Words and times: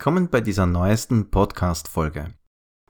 willkommen 0.00 0.30
bei 0.30 0.40
dieser 0.40 0.64
neuesten 0.64 1.30
Podcast-Folge. 1.30 2.32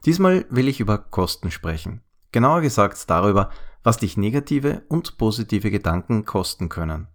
Diesmal 0.05 0.45
will 0.49 0.69
ich 0.69 0.79
über 0.79 0.97
Kosten 0.97 1.51
sprechen. 1.51 1.99
Genauer 2.31 2.61
gesagt 2.61 3.09
darüber, 3.09 3.49
was 3.83 3.97
dich 3.97 4.15
negative 4.15 4.83
und 4.87 5.17
positive 5.17 5.71
Gedanken 5.71 6.23
kosten 6.23 6.69
können. 6.69 7.09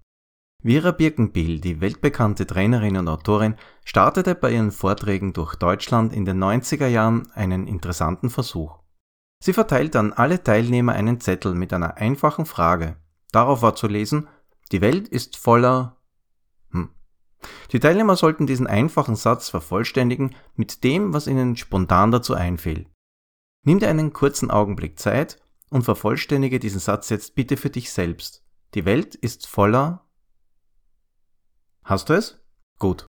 Vera 0.62 0.91
Birkenbiel, 0.91 1.61
die 1.61 1.80
weltbekannte 1.80 2.47
Trainerin 2.47 2.98
und 2.98 3.09
Autorin, 3.09 3.55
startete 3.87 4.35
bei 4.35 4.51
ihren 4.51 4.71
Vorträgen 4.71 5.33
durch 5.33 5.55
Deutschland 5.55 6.13
in 6.13 6.27
den 6.27 6.45
90er 6.45 6.89
Jahren 6.89 7.33
einen 7.33 7.67
interessanten 7.67 8.29
Versuch. 8.29 8.81
Sie 9.43 9.55
verteilte 9.55 9.99
an 9.99 10.13
alle 10.13 10.43
Teilnehmer 10.43 10.93
einen 10.93 11.23
Zettel 11.23 11.55
mit 11.55 11.73
einer 11.73 11.97
einfachen 11.97 12.45
Frage. 12.45 12.97
Darauf 13.33 13.62
war 13.62 13.75
zu 13.75 13.87
lesen, 13.87 14.28
die 14.73 14.83
Welt 14.83 15.09
ist 15.09 15.39
voller 15.39 15.95
die 17.73 17.81
Teilnehmer 17.81 18.17
sollten 18.17 18.47
diesen 18.47 18.67
einfachen 18.67 19.17
Satz 19.17 19.49
vervollständigen 19.49 20.35
mit 20.55 20.85
dem, 20.85 21.13
was 21.13 21.27
ihnen 21.27 21.57
spontan 21.57 22.11
dazu 22.11 22.35
einfiel. 22.35 22.87
Nimm 23.65 23.79
dir 23.81 23.89
einen 23.89 24.12
kurzen 24.12 24.51
Augenblick 24.51 24.99
Zeit 24.99 25.43
und 25.71 25.83
vervollständige 25.83 26.59
diesen 26.59 26.81
Satz 26.81 27.11
jetzt 27.11 27.35
bitte 27.35 27.57
für 27.57 27.71
dich 27.71 27.93
selbst. 27.93 28.45
Die 28.75 28.85
Welt 28.85 29.15
ist 29.15 29.47
voller. 29.47 30.07
Hast 31.83 32.09
du 32.09 32.15
es? 32.15 32.41
Gut. 32.79 33.07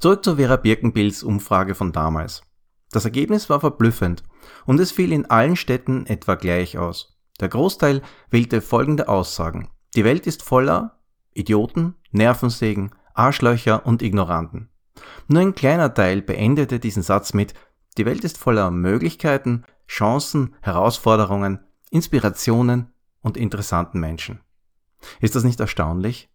Zurück 0.00 0.24
zu 0.24 0.36
Vera 0.36 0.56
Birkenbilds 0.56 1.22
Umfrage 1.22 1.74
von 1.74 1.92
damals. 1.92 2.42
Das 2.90 3.04
Ergebnis 3.04 3.48
war 3.48 3.60
verblüffend 3.60 4.24
und 4.66 4.80
es 4.80 4.90
fiel 4.90 5.12
in 5.12 5.26
allen 5.26 5.56
Städten 5.56 6.06
etwa 6.06 6.34
gleich 6.34 6.76
aus. 6.76 7.18
Der 7.40 7.48
Großteil 7.48 8.02
wählte 8.30 8.60
folgende 8.60 9.08
Aussagen. 9.08 9.70
Die 9.94 10.04
Welt 10.04 10.26
ist 10.26 10.42
voller 10.42 11.00
Idioten, 11.32 11.94
Nervensägen, 12.10 12.94
Arschlöcher 13.14 13.86
und 13.86 14.02
Ignoranten. 14.02 14.68
Nur 15.28 15.42
ein 15.42 15.54
kleiner 15.54 15.94
Teil 15.94 16.22
beendete 16.22 16.78
diesen 16.78 17.02
Satz 17.02 17.34
mit 17.34 17.54
Die 17.96 18.06
Welt 18.06 18.24
ist 18.24 18.38
voller 18.38 18.70
Möglichkeiten, 18.70 19.64
Chancen, 19.86 20.54
Herausforderungen, 20.62 21.60
Inspirationen 21.90 22.92
und 23.22 23.36
interessanten 23.36 24.00
Menschen. 24.00 24.40
Ist 25.20 25.34
das 25.34 25.44
nicht 25.44 25.60
erstaunlich? 25.60 26.28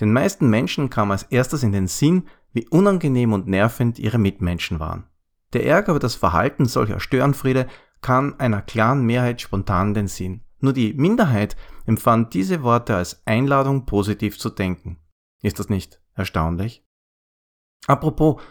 Den 0.00 0.12
meisten 0.12 0.48
Menschen 0.48 0.90
kam 0.90 1.10
als 1.10 1.24
erstes 1.24 1.62
in 1.62 1.72
den 1.72 1.88
Sinn, 1.88 2.28
wie 2.52 2.68
unangenehm 2.68 3.32
und 3.32 3.46
nervend 3.46 3.98
ihre 3.98 4.18
Mitmenschen 4.18 4.78
waren. 4.78 5.06
Der 5.52 5.64
Ärger 5.64 5.92
über 5.92 6.00
das 6.00 6.14
Verhalten 6.14 6.66
solcher 6.66 7.00
Störenfriede 7.00 7.66
kam 8.02 8.34
einer 8.38 8.62
klaren 8.62 9.04
Mehrheit 9.04 9.40
spontan 9.40 9.88
in 9.88 9.94
den 9.94 10.08
Sinn. 10.08 10.42
Nur 10.60 10.72
die 10.72 10.94
Minderheit 10.94 11.56
empfand 11.86 12.34
diese 12.34 12.62
Worte 12.62 12.96
als 12.96 13.22
Einladung, 13.26 13.86
positiv 13.86 14.38
zu 14.38 14.50
denken. 14.50 14.98
Ist 15.46 15.60
das 15.60 15.68
nicht 15.68 16.00
Erstaunlich. 16.16 16.84
Apropos, 17.86 18.42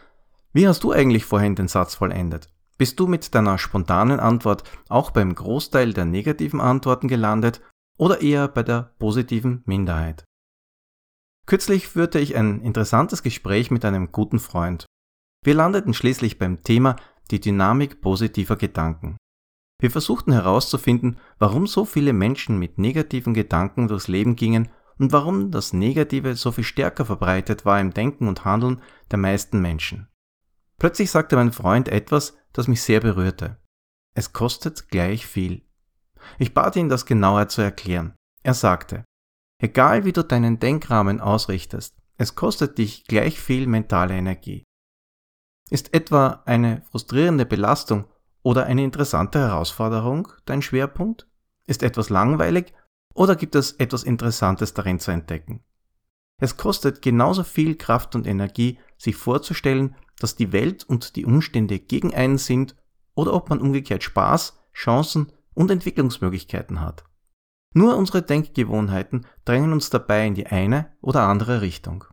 wie 0.53 0.65
hast 0.65 0.81
du 0.85 0.93
eigentlich 0.93 1.25
vorhin 1.25 1.55
den 1.55 1.67
Satz 1.67 1.93
vollendet? 1.93 2.47
Bist 2.77 3.01
du 3.01 3.07
mit 3.07 3.35
deiner 3.35 3.57
spontanen 3.57 4.21
Antwort 4.21 4.63
auch 4.87 5.11
beim 5.11 5.35
Großteil 5.35 5.91
der 5.91 6.05
negativen 6.05 6.61
Antworten 6.61 7.09
gelandet 7.09 7.59
oder 7.97 8.21
eher 8.21 8.47
bei 8.47 8.63
der 8.63 8.93
positiven 8.97 9.61
Minderheit? 9.65 10.23
Kürzlich 11.45 11.89
führte 11.89 12.19
ich 12.19 12.37
ein 12.37 12.61
interessantes 12.61 13.23
Gespräch 13.23 13.71
mit 13.71 13.83
einem 13.83 14.13
guten 14.13 14.39
Freund. 14.39 14.85
Wir 15.43 15.53
landeten 15.53 15.93
schließlich 15.93 16.39
beim 16.39 16.63
Thema 16.63 16.95
die 17.29 17.41
Dynamik 17.41 17.99
positiver 17.99 18.55
Gedanken. 18.55 19.17
Wir 19.81 19.91
versuchten 19.91 20.31
herauszufinden, 20.31 21.19
warum 21.39 21.67
so 21.67 21.83
viele 21.83 22.13
Menschen 22.13 22.57
mit 22.57 22.77
negativen 22.77 23.33
Gedanken 23.33 23.89
durchs 23.89 24.07
Leben 24.07 24.37
gingen 24.37 24.69
und 24.97 25.11
warum 25.11 25.51
das 25.51 25.73
Negative 25.73 26.35
so 26.35 26.51
viel 26.51 26.63
stärker 26.63 27.05
verbreitet 27.05 27.65
war 27.65 27.79
im 27.79 27.93
Denken 27.93 28.27
und 28.27 28.45
Handeln 28.45 28.81
der 29.11 29.19
meisten 29.19 29.61
Menschen. 29.61 30.07
Plötzlich 30.77 31.11
sagte 31.11 31.35
mein 31.35 31.51
Freund 31.51 31.87
etwas, 31.87 32.37
das 32.53 32.67
mich 32.67 32.81
sehr 32.81 32.99
berührte. 32.99 33.57
Es 34.13 34.33
kostet 34.33 34.89
gleich 34.89 35.25
viel. 35.25 35.67
Ich 36.39 36.53
bat 36.53 36.75
ihn, 36.75 36.89
das 36.89 37.05
genauer 37.05 37.49
zu 37.49 37.61
erklären. 37.61 38.15
Er 38.43 38.53
sagte, 38.53 39.03
egal 39.61 40.05
wie 40.05 40.13
du 40.13 40.23
deinen 40.23 40.59
Denkrahmen 40.59 41.19
ausrichtest, 41.19 41.97
es 42.17 42.35
kostet 42.35 42.77
dich 42.77 43.05
gleich 43.05 43.39
viel 43.39 43.67
mentale 43.67 44.15
Energie. 44.15 44.63
Ist 45.69 45.93
etwa 45.93 46.43
eine 46.45 46.83
frustrierende 46.91 47.45
Belastung 47.45 48.05
oder 48.43 48.65
eine 48.65 48.83
interessante 48.83 49.39
Herausforderung 49.39 50.31
dein 50.45 50.61
Schwerpunkt? 50.61 51.27
Ist 51.67 51.83
etwas 51.83 52.09
langweilig 52.09 52.73
oder 53.15 53.35
gibt 53.35 53.55
es 53.55 53.71
etwas 53.73 54.03
Interessantes 54.03 54.75
darin 54.75 54.99
zu 54.99 55.09
entdecken? 55.09 55.63
Es 56.37 56.57
kostet 56.57 57.01
genauso 57.01 57.43
viel 57.43 57.75
Kraft 57.75 58.13
und 58.13 58.27
Energie, 58.27 58.77
sich 58.97 59.15
vorzustellen, 59.15 59.95
dass 60.19 60.35
die 60.35 60.51
Welt 60.51 60.83
und 60.83 61.15
die 61.15 61.25
Umstände 61.25 61.79
gegen 61.79 62.13
einen 62.13 62.37
sind 62.37 62.75
oder 63.15 63.33
ob 63.33 63.49
man 63.49 63.59
umgekehrt 63.59 64.03
Spaß, 64.03 64.59
Chancen 64.73 65.31
und 65.53 65.71
Entwicklungsmöglichkeiten 65.71 66.81
hat. 66.81 67.05
Nur 67.73 67.97
unsere 67.97 68.21
Denkgewohnheiten 68.21 69.25
drängen 69.45 69.73
uns 69.73 69.89
dabei 69.89 70.27
in 70.27 70.35
die 70.35 70.47
eine 70.47 70.93
oder 71.01 71.23
andere 71.23 71.61
Richtung. 71.61 72.05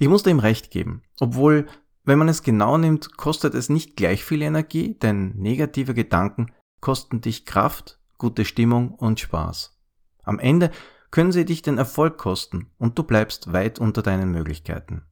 Ich 0.00 0.08
musste 0.08 0.30
ihm 0.30 0.38
recht 0.38 0.70
geben, 0.70 1.02
obwohl, 1.18 1.66
wenn 2.04 2.18
man 2.18 2.28
es 2.28 2.42
genau 2.44 2.78
nimmt, 2.78 3.16
kostet 3.16 3.54
es 3.54 3.68
nicht 3.68 3.96
gleich 3.96 4.24
viel 4.24 4.42
Energie, 4.42 4.94
denn 4.94 5.36
negative 5.36 5.94
Gedanken 5.94 6.52
kosten 6.80 7.20
dich 7.20 7.44
Kraft, 7.44 7.97
gute 8.18 8.44
Stimmung 8.44 8.94
und 8.94 9.20
Spaß. 9.20 9.78
Am 10.24 10.38
Ende 10.38 10.70
können 11.10 11.32
sie 11.32 11.44
dich 11.44 11.62
den 11.62 11.78
Erfolg 11.78 12.18
kosten 12.18 12.70
und 12.78 12.98
du 12.98 13.02
bleibst 13.02 13.52
weit 13.52 13.78
unter 13.78 14.02
deinen 14.02 14.30
Möglichkeiten. 14.30 15.02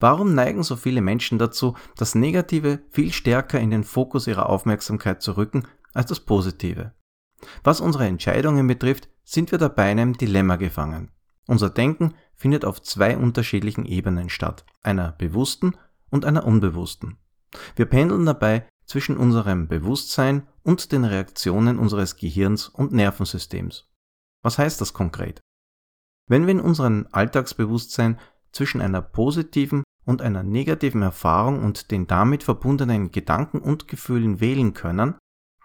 Warum 0.00 0.34
neigen 0.34 0.62
so 0.62 0.76
viele 0.76 1.00
Menschen 1.00 1.38
dazu, 1.38 1.76
das 1.96 2.14
Negative 2.14 2.80
viel 2.90 3.12
stärker 3.12 3.58
in 3.58 3.70
den 3.70 3.84
Fokus 3.84 4.28
ihrer 4.28 4.48
Aufmerksamkeit 4.48 5.22
zu 5.22 5.36
rücken 5.36 5.66
als 5.92 6.06
das 6.06 6.20
Positive? 6.20 6.92
Was 7.64 7.80
unsere 7.80 8.06
Entscheidungen 8.06 8.66
betrifft, 8.66 9.08
sind 9.24 9.50
wir 9.50 9.58
dabei 9.58 9.92
in 9.92 9.98
einem 9.98 10.16
Dilemma 10.16 10.56
gefangen. 10.56 11.10
Unser 11.46 11.70
Denken 11.70 12.14
findet 12.34 12.64
auf 12.64 12.80
zwei 12.82 13.16
unterschiedlichen 13.16 13.84
Ebenen 13.84 14.28
statt, 14.28 14.64
einer 14.82 15.12
bewussten 15.12 15.74
und 16.10 16.24
einer 16.24 16.46
unbewussten. 16.46 17.18
Wir 17.74 17.86
pendeln 17.86 18.26
dabei 18.26 18.66
zwischen 18.84 19.16
unserem 19.16 19.68
Bewusstsein 19.68 20.46
und 20.68 20.92
den 20.92 21.06
Reaktionen 21.06 21.78
unseres 21.78 22.16
Gehirns 22.16 22.68
und 22.68 22.92
Nervensystems. 22.92 23.88
Was 24.42 24.58
heißt 24.58 24.82
das 24.82 24.92
konkret? 24.92 25.40
Wenn 26.26 26.46
wir 26.46 26.52
in 26.52 26.60
unserem 26.60 27.08
Alltagsbewusstsein 27.10 28.20
zwischen 28.52 28.82
einer 28.82 29.00
positiven 29.00 29.82
und 30.04 30.20
einer 30.20 30.42
negativen 30.42 31.00
Erfahrung 31.00 31.64
und 31.64 31.90
den 31.90 32.06
damit 32.06 32.42
verbundenen 32.42 33.10
Gedanken 33.12 33.62
und 33.62 33.88
Gefühlen 33.88 34.40
wählen 34.42 34.74
können, 34.74 35.14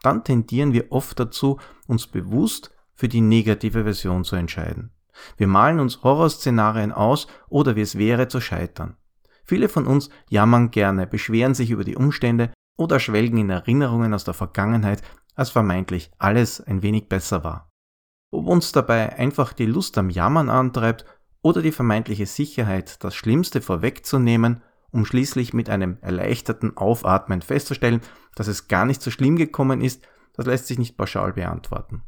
dann 0.03 0.23
tendieren 0.23 0.71
wir 0.71 0.89
oft 0.93 1.19
dazu, 1.19 1.59
uns 1.85 2.07
bewusst 2.07 2.71
für 2.93 3.09
die 3.09 3.19
negative 3.19 3.83
Version 3.83 4.23
zu 4.23 4.37
entscheiden. 4.37 4.93
Wir 5.35 5.47
malen 5.47 5.81
uns 5.81 6.01
Horrorszenarien 6.03 6.93
aus 6.93 7.27
oder 7.49 7.75
wie 7.75 7.81
es 7.81 7.97
wäre 7.97 8.29
zu 8.29 8.39
scheitern. 8.39 8.95
Viele 9.43 9.67
von 9.67 9.85
uns 9.85 10.09
jammern 10.29 10.71
gerne, 10.71 11.07
beschweren 11.07 11.55
sich 11.55 11.71
über 11.71 11.83
die 11.83 11.97
Umstände 11.97 12.53
oder 12.77 12.99
schwelgen 12.99 13.37
in 13.37 13.49
Erinnerungen 13.49 14.13
aus 14.13 14.23
der 14.23 14.33
Vergangenheit, 14.33 15.01
als 15.35 15.49
vermeintlich 15.49 16.11
alles 16.17 16.61
ein 16.61 16.81
wenig 16.81 17.09
besser 17.09 17.43
war. 17.43 17.69
Ob 18.31 18.47
uns 18.47 18.71
dabei 18.71 19.17
einfach 19.17 19.53
die 19.53 19.65
Lust 19.65 19.97
am 19.97 20.09
Jammern 20.09 20.49
antreibt 20.49 21.05
oder 21.41 21.61
die 21.61 21.71
vermeintliche 21.71 22.25
Sicherheit, 22.25 23.03
das 23.03 23.15
Schlimmste 23.15 23.61
vorwegzunehmen, 23.61 24.61
um 24.91 25.05
schließlich 25.05 25.53
mit 25.53 25.69
einem 25.69 25.97
erleichterten 26.01 26.77
Aufatmen 26.77 27.41
festzustellen, 27.41 28.01
dass 28.35 28.47
es 28.47 28.67
gar 28.67 28.85
nicht 28.85 29.01
so 29.01 29.11
schlimm 29.11 29.35
gekommen 29.35 29.81
ist, 29.81 30.07
das 30.33 30.45
lässt 30.45 30.67
sich 30.67 30.79
nicht 30.79 30.97
pauschal 30.97 31.33
beantworten. 31.33 32.03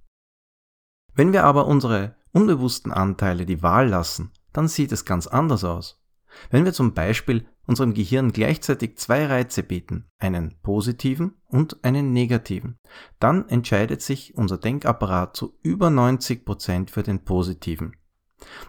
Wenn 1.14 1.34
wir 1.34 1.44
aber 1.44 1.68
unsere 1.68 2.16
unbewussten 2.32 2.92
Anteile 2.92 3.46
die 3.46 3.64
Wahl 3.64 3.88
lassen, 3.88 4.32
dann 4.52 4.68
sieht 4.68 4.92
es 4.92 5.06
ganz 5.06 5.28
anders 5.28 5.64
aus. 5.64 6.02
Wenn 6.50 6.66
wir 6.66 6.74
zum 6.74 6.94
Beispiel 6.94 7.48
unserem 7.68 7.94
Gehirn 7.94 8.32
gleichzeitig 8.32 8.98
zwei 8.98 9.26
Reize 9.26 9.64
bieten, 9.64 10.06
einen 10.20 10.56
positiven 10.62 11.36
und 11.48 11.84
einen 11.84 12.14
negativen, 12.14 12.78
dann 13.20 13.48
entscheidet 13.50 14.02
sich 14.02 14.36
unser 14.36 14.58
Denkapparat 14.58 15.36
zu 15.36 15.58
über 15.62 15.90
90 15.90 16.46
Prozent 16.46 16.92
für 16.92 17.04
den 17.04 17.24
positiven. 17.24 17.96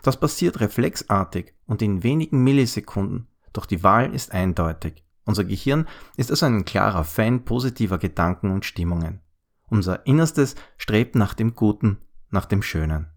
Das 0.02 0.19
passiert 0.19 0.60
reflexartig 0.60 1.54
und 1.66 1.82
in 1.82 2.02
wenigen 2.02 2.43
Millisekunden, 2.43 3.28
doch 3.52 3.66
die 3.66 3.82
Wahl 3.82 4.14
ist 4.14 4.32
eindeutig. 4.32 5.04
Unser 5.25 5.44
Gehirn 5.44 5.88
ist 6.16 6.31
also 6.31 6.46
ein 6.46 6.64
klarer 6.64 7.04
Fan 7.04 7.44
positiver 7.44 7.98
Gedanken 7.98 8.50
und 8.50 8.64
Stimmungen. 8.64 9.20
Unser 9.69 10.06
Innerstes 10.06 10.54
strebt 10.76 11.16
nach 11.16 11.34
dem 11.34 11.54
Guten, 11.54 11.98
nach 12.31 12.46
dem 12.46 12.62
Schönen. 12.62 13.08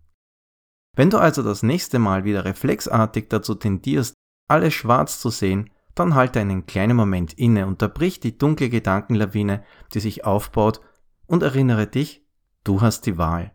Wenn 0.95 1.11
du 1.11 1.19
also 1.19 1.43
das 1.43 1.61
nächste 1.61 1.99
Mal 1.99 2.23
wieder 2.23 2.45
reflexartig 2.45 3.29
dazu 3.29 3.53
tendierst, 3.53 4.15
alles 4.50 4.74
schwarz 4.74 5.19
zu 5.19 5.30
sehen, 5.30 5.69
dann 5.96 6.16
halte 6.16 6.40
einen 6.40 6.66
kleinen 6.66 6.96
Moment 6.96 7.34
inne, 7.34 7.68
unterbrich 7.68 8.19
die 8.19 8.38
dunkle 8.38 8.69
Gedankenlawine, 8.69 9.63
die 9.94 10.00
sich 10.00 10.25
aufbaut 10.25 10.81
und 11.25 11.44
erinnere 11.44 11.88
dich, 11.88 12.25
du 12.63 12.81
hast 12.81 13.06
die 13.06 13.18
Wahl. 13.18 13.51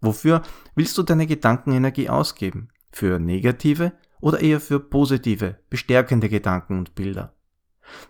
Wofür 0.00 0.42
willst 0.74 0.98
du 0.98 1.02
deine 1.02 1.26
Gedankenenergie 1.26 2.08
ausgeben? 2.08 2.68
Für 2.90 3.18
negative 3.18 3.92
oder 4.20 4.40
eher 4.40 4.60
für 4.60 4.80
positive, 4.80 5.58
bestärkende 5.70 6.28
Gedanken 6.28 6.78
und 6.78 6.94
Bilder. 6.94 7.34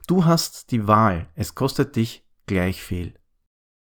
Du 0.07 0.25
hast 0.25 0.71
die 0.71 0.87
Wahl, 0.87 1.29
es 1.35 1.55
kostet 1.55 1.97
dich 1.97 2.27
gleich 2.47 2.83
viel. 2.83 3.15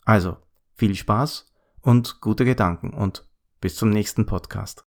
Also 0.05 0.37
viel 0.75 0.95
Spaß 0.95 1.53
und 1.81 2.21
gute 2.21 2.45
Gedanken 2.45 2.93
und 2.93 3.27
bis 3.61 3.75
zum 3.75 3.89
nächsten 3.89 4.25
Podcast. 4.25 4.85